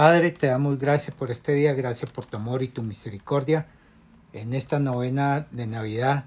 [0.00, 3.66] Padre, te damos gracias por este día, gracias por tu amor y tu misericordia.
[4.32, 6.24] En esta novena de Navidad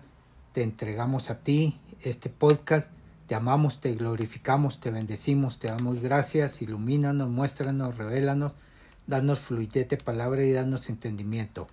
[0.54, 2.92] te entregamos a ti este podcast.
[3.26, 8.54] Te amamos, te glorificamos, te bendecimos, te damos gracias, ilumínanos, muéstranos, revélanos,
[9.08, 11.68] danos fluidez de palabra y danos entendimiento.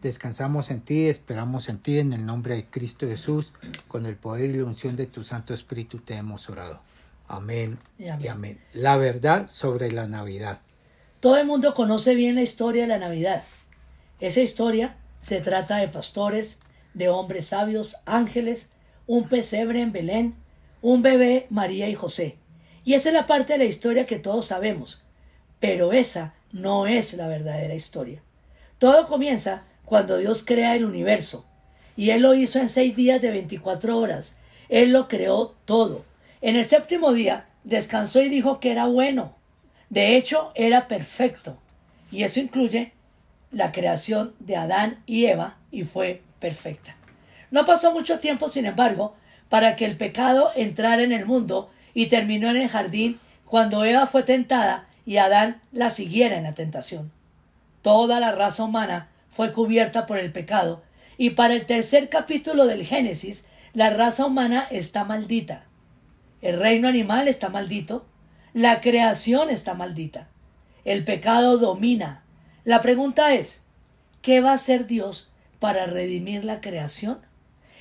[0.00, 3.52] Descansamos en ti, esperamos en ti, en el nombre de Cristo Jesús,
[3.86, 6.80] con el poder y la unción de tu Santo Espíritu te hemos orado.
[7.26, 8.24] Amén y amén.
[8.24, 8.60] Y amén.
[8.72, 10.62] La verdad sobre la Navidad.
[11.20, 13.42] Todo el mundo conoce bien la historia de la Navidad.
[14.20, 16.60] Esa historia se trata de pastores,
[16.94, 18.70] de hombres sabios, ángeles,
[19.08, 20.36] un pesebre en Belén,
[20.80, 22.36] un bebé, María y José.
[22.84, 25.02] Y esa es la parte de la historia que todos sabemos.
[25.58, 28.22] Pero esa no es la verdadera historia.
[28.78, 31.44] Todo comienza cuando Dios crea el universo.
[31.96, 34.36] Y Él lo hizo en seis días de veinticuatro horas.
[34.68, 36.04] Él lo creó todo.
[36.40, 39.37] En el séptimo día descansó y dijo que era bueno.
[39.90, 41.58] De hecho, era perfecto.
[42.10, 42.92] Y eso incluye
[43.50, 46.96] la creación de Adán y Eva y fue perfecta.
[47.50, 49.14] No pasó mucho tiempo, sin embargo,
[49.48, 54.06] para que el pecado entrara en el mundo y terminó en el jardín cuando Eva
[54.06, 57.10] fue tentada y Adán la siguiera en la tentación.
[57.80, 60.82] Toda la raza humana fue cubierta por el pecado
[61.16, 65.64] y para el tercer capítulo del Génesis la raza humana está maldita.
[66.42, 68.06] El reino animal está maldito,
[68.54, 70.28] la creación está maldita.
[70.84, 72.24] El pecado domina.
[72.64, 73.62] La pregunta es,
[74.22, 77.18] ¿qué va a hacer Dios para redimir la creación?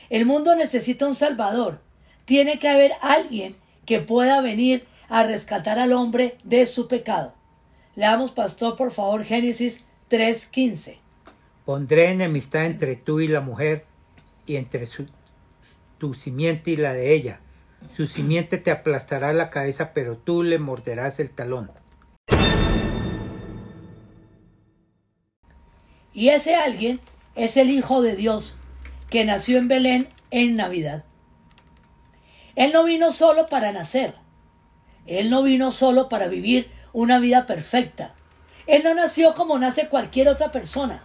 [0.09, 1.81] El mundo necesita un Salvador.
[2.25, 7.33] Tiene que haber alguien que pueda venir a rescatar al hombre de su pecado.
[7.95, 10.99] Leamos, pastor, por favor, Génesis 3:15.
[11.65, 13.85] Pondré enemistad entre tú y la mujer,
[14.45, 14.87] y entre
[15.97, 17.41] tu simiente y la de ella.
[17.89, 21.71] Su simiente te aplastará la cabeza, pero tú le morderás el talón.
[26.13, 26.99] Y ese alguien
[27.35, 28.57] es el Hijo de Dios,
[29.09, 31.03] que nació en Belén en Navidad.
[32.55, 34.15] Él no vino solo para nacer.
[35.05, 38.15] Él no vino solo para vivir una vida perfecta.
[38.65, 41.03] Él no nació como nace cualquier otra persona.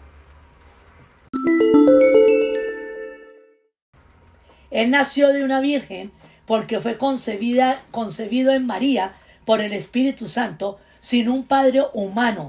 [4.71, 6.11] Él nació de una virgen
[6.47, 9.15] porque fue concebida, concebido en María
[9.45, 12.49] por el Espíritu Santo sin un padre humano.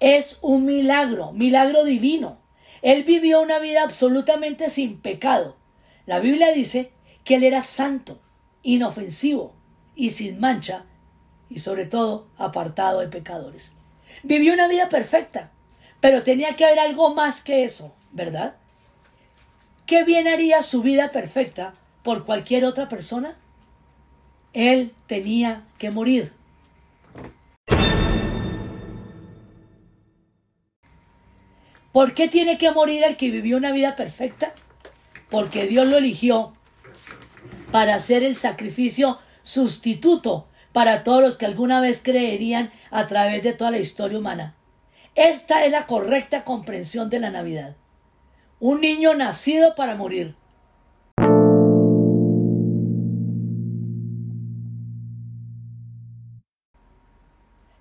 [0.00, 2.38] Es un milagro, milagro divino.
[2.82, 5.56] Él vivió una vida absolutamente sin pecado.
[6.04, 6.92] La Biblia dice
[7.24, 8.20] que él era santo,
[8.62, 9.54] inofensivo
[9.94, 10.84] y sin mancha,
[11.48, 13.72] y sobre todo apartado de pecadores.
[14.22, 15.50] Vivió una vida perfecta,
[16.00, 18.56] pero tenía que haber algo más que eso, ¿verdad?
[19.86, 21.74] ¿Qué bien haría su vida perfecta
[22.06, 23.34] por cualquier otra persona?
[24.52, 26.32] Él tenía que morir.
[31.90, 34.54] ¿Por qué tiene que morir el que vivió una vida perfecta?
[35.30, 36.52] Porque Dios lo eligió
[37.72, 43.52] para hacer el sacrificio sustituto para todos los que alguna vez creerían a través de
[43.52, 44.54] toda la historia humana.
[45.16, 47.74] Esta es la correcta comprensión de la Navidad.
[48.60, 50.36] Un niño nacido para morir.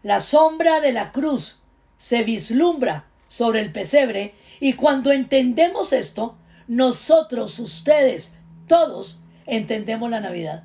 [0.06, 1.58] La sombra de la cruz
[1.98, 8.36] se vislumbra sobre el pesebre y cuando entendemos esto, nosotros, ustedes,
[8.68, 9.18] todos,
[9.48, 10.64] entendemos la Navidad.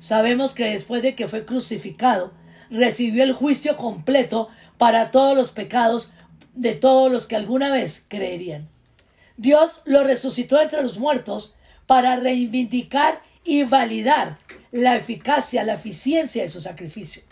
[0.00, 2.32] Sabemos que después de que fue crucificado,
[2.68, 6.10] recibió el juicio completo para todos los pecados
[6.56, 8.68] de todos los que alguna vez creerían.
[9.36, 11.54] Dios lo resucitó entre los muertos
[11.86, 14.38] para reivindicar y validar
[14.72, 17.29] la eficacia, la eficiencia de su sacrificio.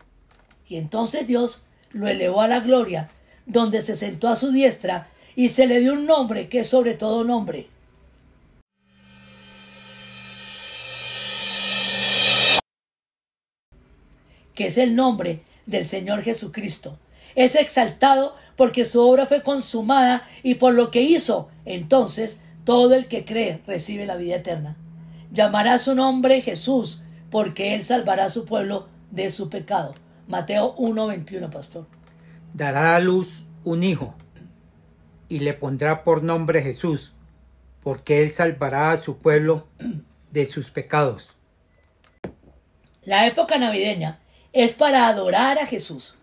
[0.68, 3.10] Y entonces Dios lo elevó a la gloria
[3.46, 6.94] donde se sentó a su diestra y se le dio un nombre que es sobre
[6.94, 7.68] todo nombre.
[14.58, 16.98] que es el nombre del Señor Jesucristo.
[17.36, 21.48] Es exaltado porque su obra fue consumada y por lo que hizo.
[21.64, 24.76] Entonces, todo el que cree recibe la vida eterna.
[25.30, 29.94] Llamará su nombre Jesús, porque él salvará a su pueblo de su pecado.
[30.28, 31.86] Mateo 1:21, pastor
[32.54, 34.14] dará a luz un hijo
[35.28, 37.12] y le pondrá por nombre Jesús,
[37.82, 39.66] porque él salvará a su pueblo
[40.30, 41.36] de sus pecados.
[43.04, 44.18] La época navideña
[44.52, 46.16] es para adorar a Jesús.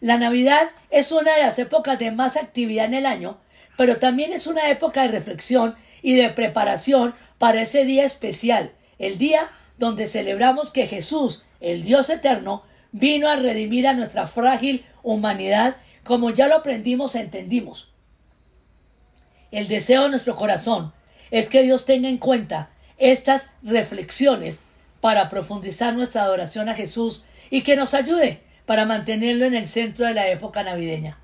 [0.00, 3.38] La Navidad es una de las épocas de más actividad en el año,
[3.76, 9.18] pero también es una época de reflexión y de preparación para ese día especial, el
[9.18, 12.62] día donde celebramos que Jesús, el Dios eterno,
[12.92, 17.90] vino a redimir a nuestra frágil humanidad como ya lo aprendimos e entendimos.
[19.50, 20.92] El deseo de nuestro corazón
[21.30, 24.60] es que Dios tenga en cuenta estas reflexiones
[25.00, 30.06] para profundizar nuestra adoración a Jesús y que nos ayude para mantenerlo en el centro
[30.06, 31.18] de la época navideña.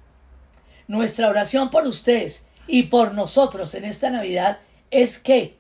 [0.87, 4.59] Nuestra oración por ustedes y por nosotros en esta Navidad
[4.91, 5.57] es que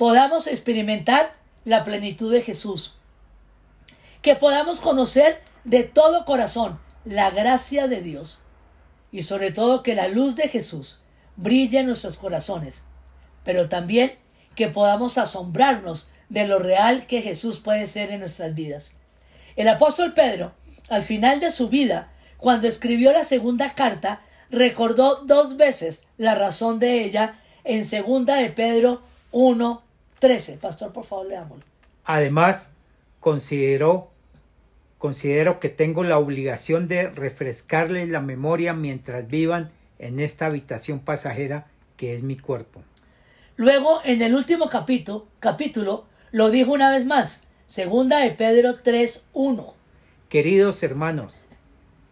[0.00, 1.34] podamos experimentar
[1.66, 2.94] la plenitud de Jesús,
[4.22, 8.38] que podamos conocer de todo corazón la gracia de Dios.
[9.12, 11.00] Y sobre todo que la luz de Jesús
[11.36, 12.82] brille en nuestros corazones,
[13.44, 14.14] pero también
[14.54, 18.94] que podamos asombrarnos de lo real que Jesús puede ser en nuestras vidas.
[19.54, 20.52] El apóstol Pedro,
[20.88, 26.78] al final de su vida, cuando escribió la segunda carta, recordó dos veces la razón
[26.78, 29.89] de ella en segunda de Pedro 1,
[30.20, 30.58] 13.
[30.58, 31.64] Pastor, por favor, leámoslo.
[32.04, 32.72] Además,
[33.18, 34.10] consideró
[35.00, 41.68] considero que tengo la obligación de refrescarles la memoria mientras vivan en esta habitación pasajera
[41.96, 42.82] que es mi cuerpo.
[43.56, 49.72] Luego, en el último capítulo, capítulo lo dijo una vez más, segunda de Pedro 3.1.
[50.28, 51.46] Queridos hermanos,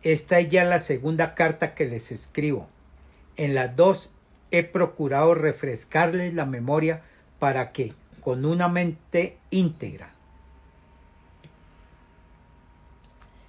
[0.03, 2.69] esta es ya la segunda carta que les escribo.
[3.37, 4.13] En las dos
[4.51, 7.03] he procurado refrescarles la memoria
[7.39, 10.13] para que, con una mente íntegra,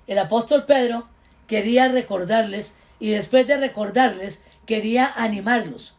[0.09, 1.07] El apóstol Pedro
[1.45, 5.93] quería recordarles y después de recordarles quería animarlos.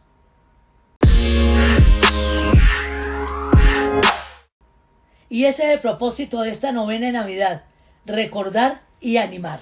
[5.29, 7.63] Y ese es el propósito de esta novena de Navidad,
[8.05, 9.61] recordar y animar.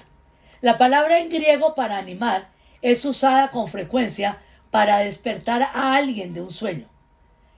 [0.62, 2.48] La palabra en griego para animar
[2.82, 4.38] es usada con frecuencia
[4.72, 6.89] para despertar a alguien de un sueño.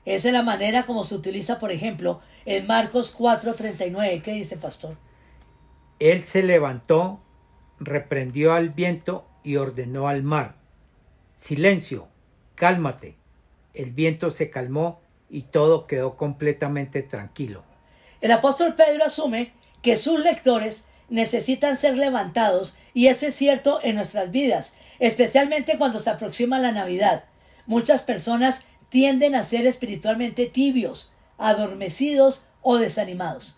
[0.05, 4.23] Esa es la manera como se utiliza, por ejemplo, en Marcos 4:39.
[4.23, 4.97] ¿Qué dice, pastor?
[5.99, 7.21] Él se levantó,
[7.79, 10.57] reprendió al viento y ordenó al mar.
[11.35, 12.09] Silencio,
[12.55, 13.17] cálmate.
[13.75, 15.01] El viento se calmó
[15.31, 17.65] y todo quedó completamente tranquilo.
[18.21, 23.97] El apóstol Pedro asume que sus lectores necesitan ser levantados y eso es cierto en
[23.97, 27.25] nuestras vidas, especialmente cuando se aproxima la Navidad.
[27.67, 33.55] Muchas personas tienden a ser espiritualmente tibios, adormecidos o desanimados.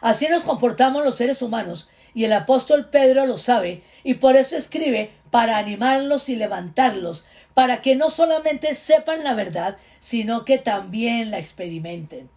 [0.00, 4.56] Así nos comportamos los seres humanos, y el apóstol Pedro lo sabe, y por eso
[4.56, 11.30] escribe para animarlos y levantarlos, para que no solamente sepan la verdad, sino que también
[11.30, 12.30] la experimenten.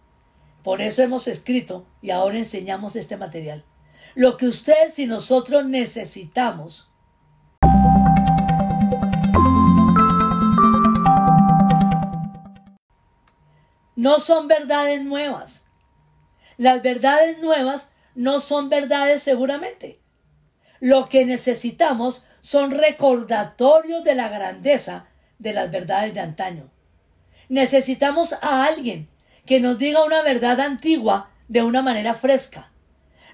[0.62, 3.64] Por eso hemos escrito y ahora enseñamos este material.
[4.14, 6.90] Lo que ustedes y nosotros necesitamos
[13.96, 15.64] no son verdades nuevas,
[16.56, 20.00] las verdades nuevas no son verdades seguramente.
[20.80, 25.06] Lo que necesitamos son recordatorios de la grandeza
[25.38, 26.70] de las verdades de antaño.
[27.48, 29.08] Necesitamos a alguien
[29.46, 32.70] que nos diga una verdad antigua de una manera fresca.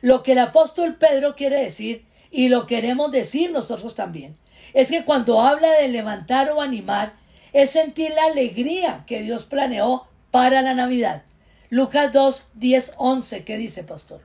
[0.01, 4.39] Lo que el apóstol Pedro quiere decir, y lo queremos decir nosotros también,
[4.73, 7.15] es que cuando habla de levantar o animar,
[7.53, 11.23] es sentir la alegría que Dios planeó para la Navidad.
[11.71, 14.21] Lucas 2, 10, 11, ¿qué dice, pastor?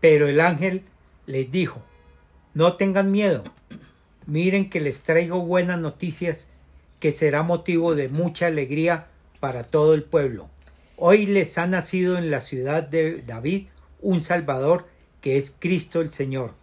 [0.00, 0.84] Pero el ángel
[1.26, 1.82] les dijo,
[2.54, 3.44] no tengan miedo,
[4.26, 6.48] miren que les traigo buenas noticias
[7.00, 9.06] que será motivo de mucha alegría
[9.40, 10.48] para todo el pueblo.
[10.96, 13.68] Hoy les ha nacido en la ciudad de David
[14.00, 14.86] un Salvador
[15.20, 16.54] que es Cristo el Señor.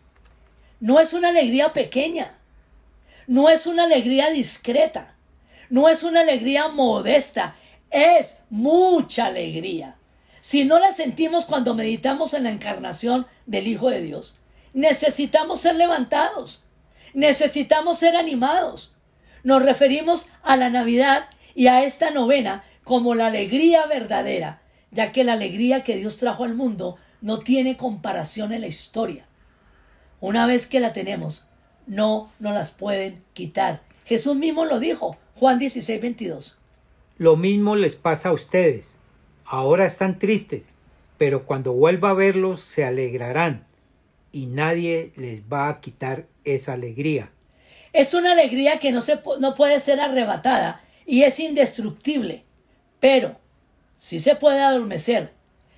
[0.79, 2.37] No es una alegría pequeña,
[3.25, 5.15] no es una alegría discreta,
[5.69, 7.55] no es una alegría modesta,
[7.91, 9.95] es mucha alegría.
[10.41, 14.35] Si no la sentimos cuando meditamos en la encarnación del Hijo de Dios,
[14.73, 16.63] necesitamos ser levantados,
[17.13, 18.93] necesitamos ser animados.
[19.43, 25.23] Nos referimos a la Navidad y a esta novena como la alegría verdadera, ya que
[25.23, 29.25] la alegría que Dios trajo al mundo no tiene comparación en la historia.
[30.19, 31.45] Una vez que la tenemos,
[31.85, 33.81] no nos las pueden quitar.
[34.05, 36.56] Jesús mismo lo dijo, Juan 16, 22.
[37.17, 38.99] Lo mismo les pasa a ustedes.
[39.45, 40.73] Ahora están tristes,
[41.17, 43.65] pero cuando vuelva a verlos se alegrarán
[44.31, 47.31] y nadie les va a quitar esa alegría.
[47.93, 52.43] Es una alegría que no, se, no puede ser arrebatada y es indestructible,
[52.99, 53.37] pero
[53.97, 55.31] sí se puede adormecer.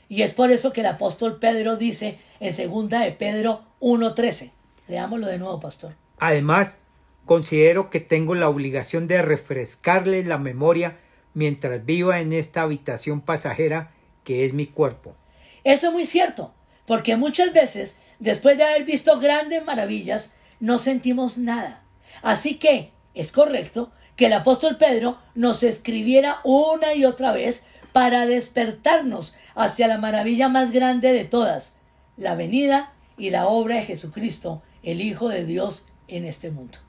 [0.10, 4.52] Y es por eso que el apóstol Pedro dice en segunda de Pedro 1.13.
[4.88, 5.94] Leámoslo de nuevo, pastor.
[6.18, 6.80] Además,
[7.26, 10.98] considero que tengo la obligación de refrescarle la memoria
[11.34, 13.92] mientras viva en esta habitación pasajera
[14.24, 15.16] que es mi cuerpo.
[15.64, 16.54] Eso es muy cierto,
[16.86, 21.84] porque muchas veces, después de haber visto grandes maravillas, no sentimos nada.
[22.22, 28.26] Así que es correcto que el apóstol Pedro nos escribiera una y otra vez para
[28.26, 31.76] despertarnos hacia la maravilla más grande de todas,
[32.18, 36.80] la venida y la obra de Jesucristo, el Hijo de Dios en este mundo.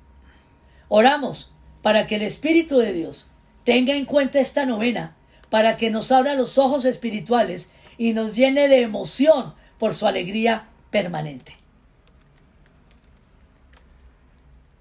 [0.88, 3.29] Oramos para que el Espíritu de Dios
[3.64, 5.16] tenga en cuenta esta novena,
[5.48, 10.68] para que nos abra los ojos espirituales y nos llene de emoción por su alegría
[10.90, 11.56] permanente.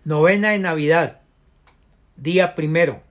[0.06, 1.22] Novena de Navidad,
[2.16, 3.02] día primero.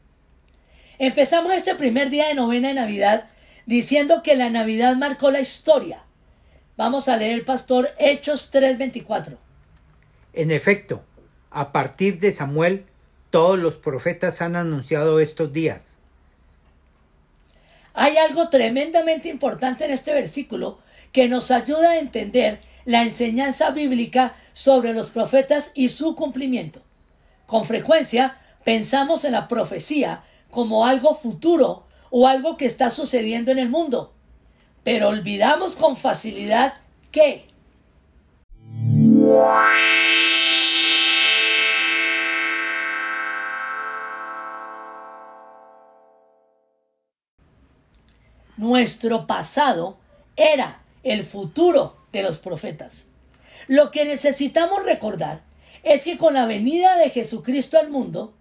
[0.98, 3.28] Empezamos este primer día de novena de Navidad
[3.66, 6.02] diciendo que la Navidad marcó la historia.
[6.76, 9.37] Vamos a leer el pastor Hechos 3:24.
[10.32, 11.04] En efecto,
[11.50, 12.87] a partir de Samuel,
[13.30, 15.99] todos los profetas han anunciado estos días.
[17.94, 20.78] Hay algo tremendamente importante en este versículo
[21.12, 26.80] que nos ayuda a entender la enseñanza bíblica sobre los profetas y su cumplimiento.
[27.47, 33.58] Con frecuencia pensamos en la profecía como algo futuro o algo que está sucediendo en
[33.58, 34.14] el mundo,
[34.85, 36.75] pero olvidamos con facilidad
[37.11, 37.49] que
[48.59, 49.97] nuestro pasado
[50.37, 53.07] era el futuro de los profetas.
[53.67, 55.43] Lo que necesitamos recordar
[55.83, 58.35] es que con la venida de Jesucristo al mundo,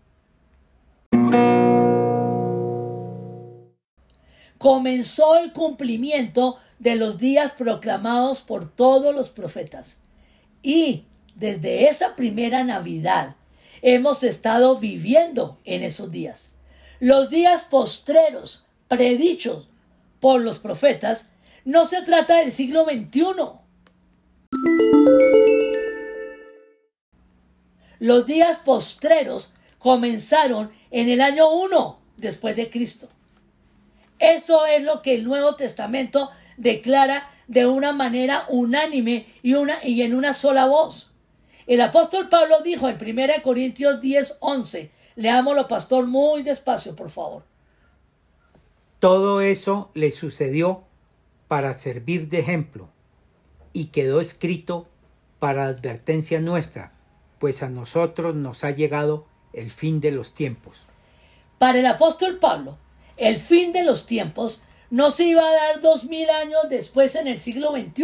[4.58, 10.00] comenzó el cumplimiento de los días proclamados por todos los profetas.
[10.62, 11.06] Y
[11.36, 13.36] desde esa primera Navidad
[13.82, 16.54] hemos estado viviendo en esos días.
[17.00, 19.68] Los días postreros predichos
[20.20, 21.32] por los profetas
[21.66, 23.24] no se trata del siglo XXI.
[28.00, 33.10] Los días postreros comenzaron en el año 1 después de Cristo.
[34.20, 40.02] Eso es lo que el Nuevo Testamento declara de una manera unánime y, una, y
[40.02, 41.12] en una sola voz.
[41.66, 47.44] El apóstol Pablo dijo en 1 Corintios 10, 11, leámoslo pastor muy despacio, por favor.
[49.00, 50.84] Todo eso le sucedió
[51.48, 52.90] para servir de ejemplo
[53.72, 54.88] y quedó escrito
[55.38, 56.94] para advertencia nuestra,
[57.38, 60.82] pues a nosotros nos ha llegado el fin de los tiempos.
[61.60, 62.80] Para el apóstol Pablo,
[63.18, 67.28] el fin de los tiempos no se iba a dar dos mil años después en
[67.28, 68.04] el siglo XXI.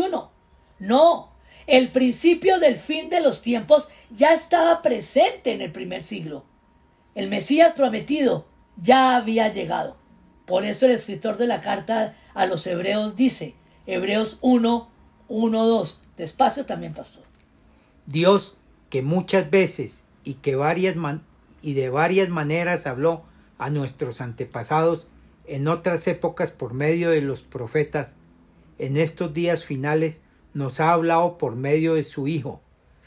[0.78, 1.32] No,
[1.66, 6.46] el principio del fin de los tiempos ya estaba presente en el primer siglo.
[7.16, 8.46] El Mesías prometido
[8.78, 10.03] ya había llegado.
[10.46, 14.90] Por eso el escritor de la carta a los hebreos dice, Hebreos 1,
[15.28, 17.24] 1, 2, despacio también, pastor.
[18.06, 18.58] Dios,
[18.90, 20.96] que muchas veces y que varias
[21.62, 23.24] y de varias maneras habló
[23.58, 25.08] a nuestros antepasados
[25.46, 28.16] en otras épocas por medio de los profetas,
[28.80, 30.22] en estos días finales
[30.54, 32.62] nos ha hablado por medio de su Hijo.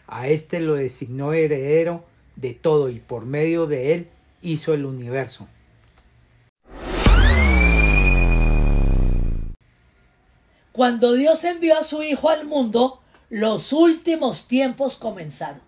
[0.07, 2.05] A éste lo designó heredero
[2.37, 4.09] de todo y por medio de él
[4.43, 5.49] hizo el universo.
[10.76, 15.62] Cuando Dios envió a su Hijo al mundo, los últimos tiempos comenzaron.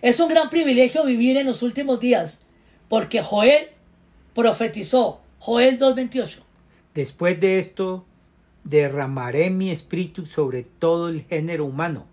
[0.00, 2.46] Es un gran privilegio vivir en los últimos días,
[2.88, 3.68] porque Joel
[4.34, 6.38] profetizó, Joel 2.28.
[6.94, 8.06] Después de esto,
[8.64, 12.06] derramaré mi espíritu sobre todo el género humano.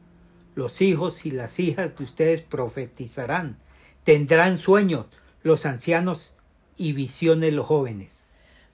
[0.56, 3.60] Los hijos y las hijas de ustedes profetizarán,
[4.04, 5.06] tendrán sueños
[5.42, 6.36] los ancianos
[6.76, 8.28] y visiones los jóvenes.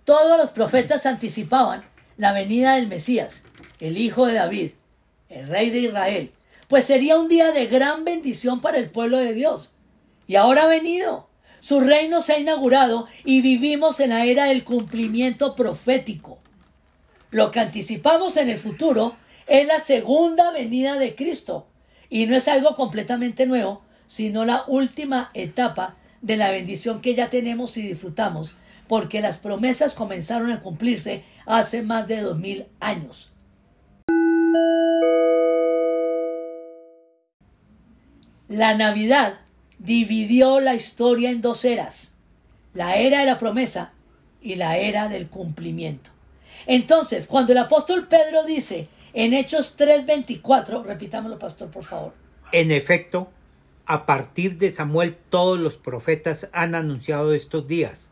[0.03, 1.83] Todos los profetas anticipaban
[2.17, 3.43] la venida del Mesías,
[3.79, 4.71] el hijo de David,
[5.29, 6.31] el rey de Israel,
[6.67, 9.71] pues sería un día de gran bendición para el pueblo de Dios.
[10.27, 11.29] Y ahora ha venido.
[11.59, 16.39] Su reino se ha inaugurado y vivimos en la era del cumplimiento profético.
[17.31, 19.15] Lo que anticipamos en el futuro
[19.47, 21.67] es la segunda venida de Cristo.
[22.09, 27.29] Y no es algo completamente nuevo, sino la última etapa de la bendición que ya
[27.29, 28.55] tenemos y disfrutamos,
[28.87, 33.31] porque las promesas comenzaron a cumplirse hace más de dos mil años.
[38.47, 39.39] La Navidad
[39.79, 42.13] dividió la historia en dos eras,
[42.73, 43.93] la era de la promesa
[44.41, 46.11] y la era del cumplimiento.
[46.67, 52.13] Entonces, cuando el apóstol Pedro dice en Hechos 3:24, repitámoslo, pastor, por favor.
[52.51, 53.29] En efecto,
[53.85, 58.11] a partir de Samuel todos los profetas han anunciado estos días.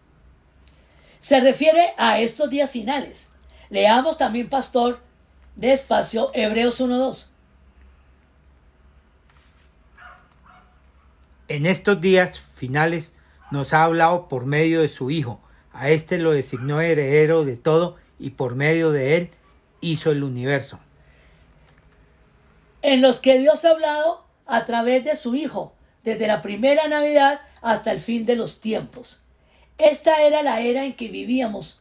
[1.23, 3.29] Se refiere a estos días finales.
[3.69, 4.99] Leamos también, pastor,
[5.55, 7.27] despacio, Hebreos 1.2.
[11.47, 13.15] En estos días finales
[13.51, 15.39] nos ha hablado por medio de su Hijo.
[15.71, 19.29] A éste lo designó heredero de todo y por medio de él
[19.79, 20.81] hizo el universo.
[22.81, 27.39] En los que Dios ha hablado a través de su Hijo, desde la primera Navidad
[27.61, 29.22] hasta el fin de los tiempos.
[29.77, 31.79] Esta era la era en que vivíamos,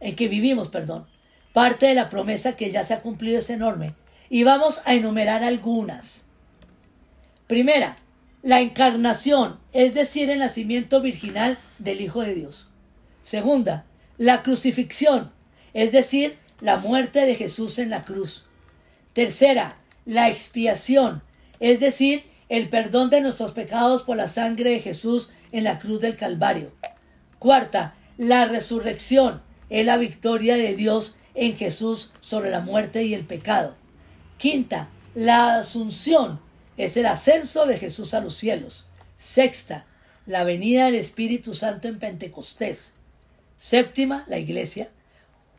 [0.00, 1.06] en que vivimos, perdón.
[1.52, 3.94] Parte de la promesa que ya se ha cumplido es enorme.
[4.28, 6.24] Y vamos a enumerar algunas.
[7.46, 7.96] Primera,
[8.42, 12.68] la encarnación, es decir, el nacimiento virginal del Hijo de Dios.
[13.22, 13.86] Segunda,
[14.18, 15.32] la crucifixión,
[15.74, 18.44] es decir, la muerte de Jesús en la cruz.
[19.12, 21.22] Tercera, la expiación,
[21.60, 26.00] es decir, el perdón de nuestros pecados por la sangre de Jesús en la cruz
[26.00, 26.72] del Calvario.
[27.46, 33.24] Cuarta, la resurrección es la victoria de Dios en Jesús sobre la muerte y el
[33.24, 33.76] pecado.
[34.36, 36.40] Quinta, la asunción
[36.76, 38.84] es el ascenso de Jesús a los cielos.
[39.16, 39.84] Sexta,
[40.26, 42.94] la venida del Espíritu Santo en Pentecostés.
[43.58, 44.88] Séptima, la iglesia.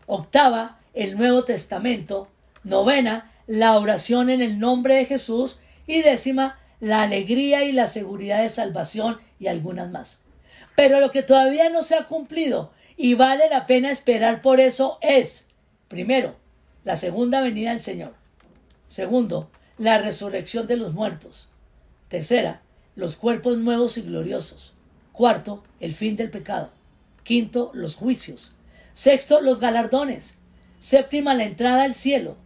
[0.08, 2.28] Octava, el Nuevo Testamento.
[2.66, 5.58] Novena, la oración en el nombre de Jesús.
[5.86, 10.27] Y décima, la alegría y la seguridad de salvación y algunas más.
[10.78, 15.00] Pero lo que todavía no se ha cumplido y vale la pena esperar por eso
[15.02, 15.48] es,
[15.88, 16.36] primero,
[16.84, 18.14] la segunda venida del Señor.
[18.86, 21.48] Segundo, la resurrección de los muertos.
[22.10, 22.62] Tercera,
[22.96, 24.76] los cuerpos nuevos y gloriosos.
[25.14, 26.70] Cuarto, el fin del pecado.
[27.24, 28.52] Quinto, los juicios.
[28.94, 30.38] Sexto, los galardones.
[30.78, 32.38] Séptima, la entrada al cielo.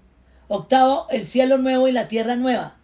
[0.48, 2.78] Octavo, el cielo nuevo y la tierra nueva.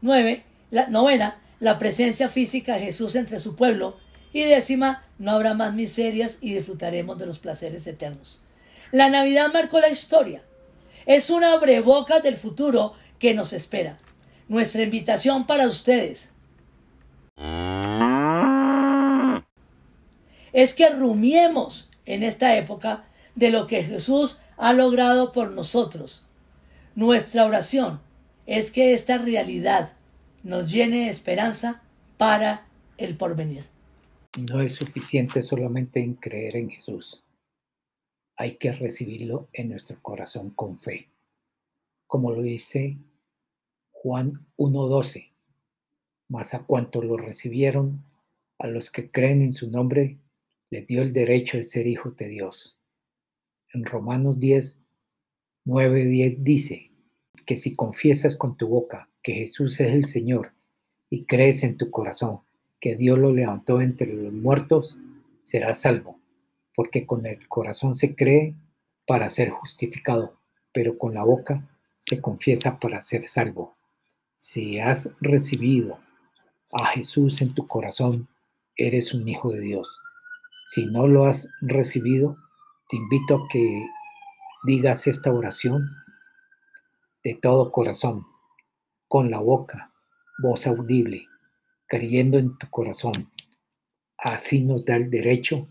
[0.00, 3.98] Nueve, la novena, la presencia física de Jesús entre su pueblo.
[4.34, 8.40] Y décima, no habrá más miserias y disfrutaremos de los placeres eternos.
[8.90, 10.42] La Navidad marcó la historia.
[11.06, 13.96] Es una abreboca del futuro que nos espera.
[14.48, 16.30] Nuestra invitación para ustedes
[20.52, 23.04] es que rumiemos en esta época
[23.36, 26.24] de lo que Jesús ha logrado por nosotros.
[26.96, 28.00] Nuestra oración
[28.46, 29.92] es que esta realidad
[30.42, 31.82] nos llene de esperanza
[32.16, 32.66] para
[32.98, 33.73] el porvenir.
[34.36, 37.22] No es suficiente solamente en creer en Jesús.
[38.36, 41.08] Hay que recibirlo en nuestro corazón con fe.
[42.08, 42.98] Como lo dice
[43.92, 45.30] Juan 1.12.
[46.28, 48.04] Mas a cuantos lo recibieron,
[48.58, 50.18] a los que creen en su nombre,
[50.68, 52.76] les dio el derecho de ser hijos de Dios.
[53.72, 54.80] En Romanos 10,
[55.64, 56.90] 9, 10 dice
[57.46, 60.54] que si confiesas con tu boca que Jesús es el Señor
[61.08, 62.40] y crees en tu corazón
[62.84, 64.98] que Dios lo levantó entre los muertos,
[65.42, 66.20] serás salvo,
[66.74, 68.56] porque con el corazón se cree
[69.06, 70.38] para ser justificado,
[70.70, 71.66] pero con la boca
[71.96, 73.74] se confiesa para ser salvo.
[74.34, 75.98] Si has recibido
[76.74, 78.28] a Jesús en tu corazón,
[78.76, 79.98] eres un hijo de Dios.
[80.66, 82.36] Si no lo has recibido,
[82.90, 83.82] te invito a que
[84.66, 85.88] digas esta oración
[87.22, 88.26] de todo corazón
[89.08, 89.90] con la boca,
[90.42, 91.28] voz audible,
[91.86, 93.30] creyendo en tu corazón.
[94.16, 95.68] Así nos da el derecho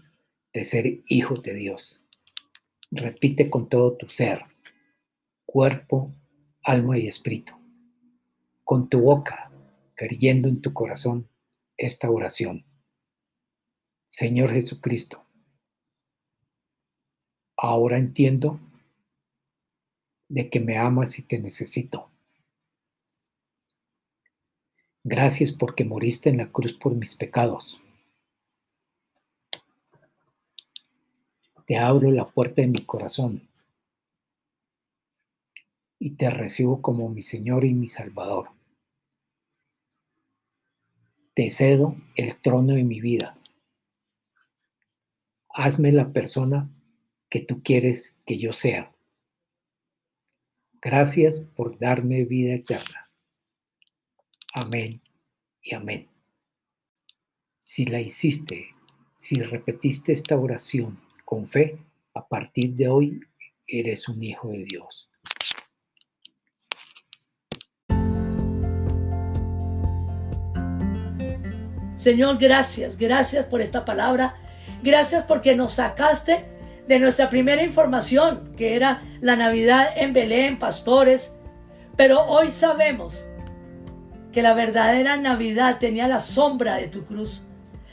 [0.54, 2.06] de ser hijos de Dios.
[2.92, 4.44] Repite con todo tu ser,
[5.46, 6.14] cuerpo,
[6.64, 7.54] alma y espíritu.
[8.64, 9.52] Con tu boca,
[9.96, 11.28] creyendo en tu corazón
[11.78, 12.66] esta oración.
[14.08, 15.26] Señor Jesucristo,
[17.58, 18.60] ahora entiendo
[20.30, 22.13] de que me amas y te necesito.
[25.06, 27.82] Gracias porque moriste en la cruz por mis pecados.
[31.66, 33.50] Te abro la puerta de mi corazón
[36.00, 38.52] y te recibo como mi Señor y mi Salvador.
[41.34, 43.38] Te cedo el trono de mi vida.
[45.50, 46.70] Hazme la persona
[47.30, 48.96] que tú quieres que yo sea.
[50.82, 53.03] Gracias por darme vida eterna.
[54.56, 55.02] Amén
[55.64, 56.08] y amén.
[57.58, 58.68] Si la hiciste,
[59.12, 61.80] si repetiste esta oración con fe,
[62.14, 63.20] a partir de hoy
[63.68, 65.10] eres un hijo de Dios.
[71.96, 74.36] Señor, gracias, gracias por esta palabra.
[74.84, 76.46] Gracias porque nos sacaste
[76.88, 81.34] de nuestra primera información, que era la Navidad en Belén, pastores.
[81.96, 83.24] Pero hoy sabemos
[84.34, 87.44] que la verdadera Navidad tenía la sombra de tu cruz.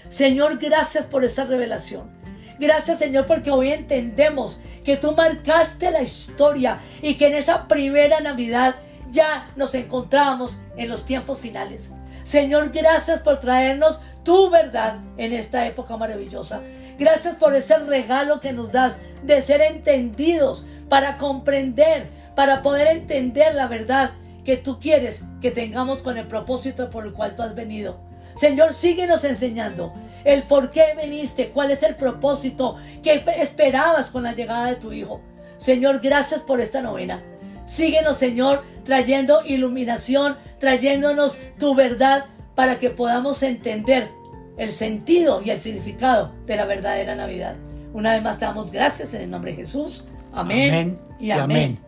[0.09, 2.11] Señor, gracias por esta revelación.
[2.59, 8.20] Gracias Señor porque hoy entendemos que tú marcaste la historia y que en esa primera
[8.20, 8.76] Navidad
[9.11, 11.92] ya nos encontrábamos en los tiempos finales.
[12.24, 16.61] Señor, gracias por traernos tu verdad en esta época maravillosa.
[16.98, 23.55] Gracias por ese regalo que nos das de ser entendidos para comprender, para poder entender
[23.55, 24.12] la verdad
[24.44, 28.00] que tú quieres que tengamos con el propósito por el cual tú has venido.
[28.37, 29.92] Señor, síguenos enseñando
[30.24, 34.92] el por qué viniste, cuál es el propósito que esperabas con la llegada de tu
[34.92, 35.20] Hijo.
[35.59, 37.22] Señor, gracias por esta novena.
[37.66, 44.11] Síguenos, Señor, trayendo iluminación, trayéndonos tu verdad para que podamos entender
[44.57, 47.57] el sentido y el significado de la verdadera Navidad.
[47.92, 50.05] Una vez más te damos gracias en el nombre de Jesús.
[50.33, 51.79] Amén, y amén.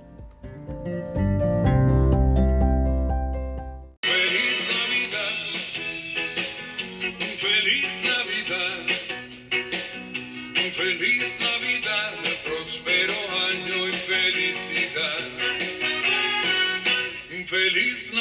[10.82, 12.12] Feliz Navidad.
[17.46, 18.12] Feliz